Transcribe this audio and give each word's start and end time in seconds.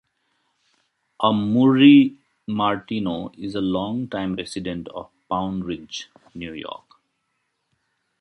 Amurri 1.21 2.17
Martino 2.47 3.31
is 3.37 3.53
a 3.53 3.61
longtime 3.61 4.33
resident 4.33 4.87
of 4.87 5.11
Pound 5.29 5.63
Ridge, 5.63 6.07
New 6.33 6.53
York. 6.53 6.99